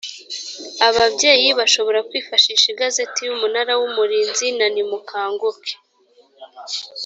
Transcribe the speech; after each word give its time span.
ababyeyi 0.87 1.47
bashobora 1.59 1.99
kwifashisha 2.09 2.65
igazeti 2.73 3.19
y 3.27 3.31
umunara 3.35 3.73
w 3.79 3.81
umurinzi 3.89 4.47
na 4.57 4.67
nimukanguke 4.73 5.73